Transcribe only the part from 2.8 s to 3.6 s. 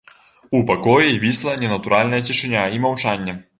маўчанне.